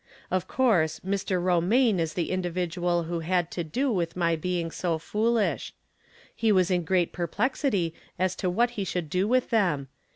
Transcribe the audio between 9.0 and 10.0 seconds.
do with them.